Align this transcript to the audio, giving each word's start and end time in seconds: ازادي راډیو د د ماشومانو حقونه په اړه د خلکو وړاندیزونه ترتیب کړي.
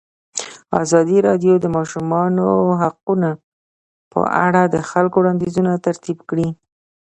ازادي 0.81 1.17
راډیو 1.27 1.53
د 1.59 1.61
د 1.63 1.67
ماشومانو 1.77 2.45
حقونه 2.81 3.29
په 4.11 4.21
اړه 4.45 4.61
د 4.67 4.75
خلکو 4.89 5.15
وړاندیزونه 5.19 5.71
ترتیب 5.85 6.17
کړي. 6.29 6.47